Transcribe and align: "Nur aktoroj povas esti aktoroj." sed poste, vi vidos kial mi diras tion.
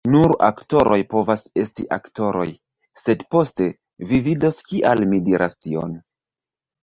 "Nur 0.13 0.31
aktoroj 0.45 0.95
povas 1.09 1.43
esti 1.63 1.83
aktoroj." 1.97 2.45
sed 3.01 3.21
poste, 3.35 3.67
vi 4.13 4.21
vidos 4.29 4.65
kial 4.71 5.07
mi 5.13 5.23
diras 5.27 5.59
tion. 5.67 5.93